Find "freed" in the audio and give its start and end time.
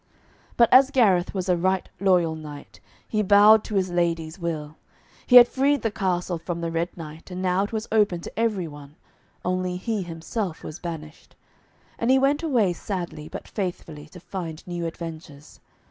5.47-5.83